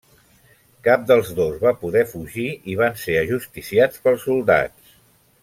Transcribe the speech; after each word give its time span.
Cap 0.87 1.03
dels 1.11 1.29
dos 1.39 1.59
va 1.65 1.73
poder 1.81 2.03
fugir 2.13 2.47
i 2.73 2.79
van 2.81 2.99
ser 3.03 3.19
ajusticiats 3.21 4.03
pels 4.09 4.27
soldats. 4.31 4.99